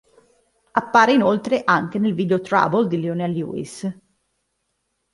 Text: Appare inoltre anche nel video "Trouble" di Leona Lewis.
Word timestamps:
Appare 0.71 1.13
inoltre 1.13 1.61
anche 1.63 1.99
nel 1.99 2.15
video 2.15 2.41
"Trouble" 2.41 2.87
di 2.87 2.99
Leona 3.01 3.27
Lewis. 3.27 3.87